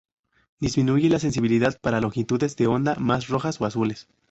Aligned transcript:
Disminuye 0.59 1.09
la 1.09 1.19
sensibilidad 1.19 1.79
para 1.79 2.01
longitudes 2.01 2.55
de 2.55 2.65
onda 2.65 2.95
más 2.95 3.27
rojas 3.27 3.61
o 3.61 3.67
azules. 3.67 4.07